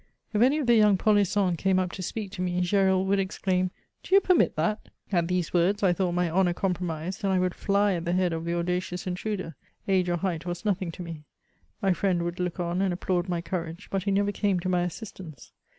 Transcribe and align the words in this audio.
If 0.33 0.41
any 0.41 0.57
of 0.57 0.65
the 0.65 0.73
young 0.73 0.97
polissons 0.97 1.57
came 1.59 1.77
up 1.77 1.91
to 1.91 2.01
speak 2.01 2.31
to 2.31 2.41
me, 2.41 2.59
Gesril 2.61 3.05
would 3.05 3.19
exdsim," 3.19 3.69
Do 4.03 4.15
you 4.15 4.19
permit 4.19 4.55
that?" 4.55 4.89
At 5.11 5.27
these 5.27 5.53
words, 5.53 5.83
I 5.83 5.93
thought 5.93 6.13
my 6.13 6.27
honour 6.27 6.55
compromised, 6.55 7.23
and 7.23 7.31
I 7.31 7.37
would 7.37 7.53
fly 7.53 7.93
at 7.93 8.05
the 8.05 8.13
head 8.13 8.33
of 8.33 8.43
the 8.45 8.55
audacious 8.55 9.05
intruder. 9.05 9.55
Age 9.87 10.09
or 10.09 10.17
height 10.17 10.47
was 10.47 10.65
nothing 10.65 10.91
to 10.93 11.03
me. 11.03 11.25
My 11.83 11.93
friend 11.93 12.23
would 12.23 12.39
look 12.39 12.59
on 12.59 12.81
and 12.81 12.91
applaud 12.91 13.29
my 13.29 13.41
courage, 13.41 13.89
hut 13.91 14.05
he 14.05 14.11
neyer 14.11 14.33
came 14.33 14.59
to 14.61 14.69
my 14.69 14.81
assistance. 14.81 15.51